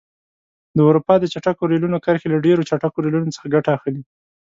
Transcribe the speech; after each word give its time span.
د 0.75 0.77
اروپا 0.89 1.13
د 1.19 1.25
چټکو 1.33 1.63
ریلونو 1.71 1.97
کرښې 2.05 2.27
له 2.33 2.37
ډېرو 2.45 2.67
چټکو 2.69 3.03
ریلونو 3.05 3.33
څخه 3.35 3.51
ګټه 3.55 3.69
اخلي. 3.77 4.01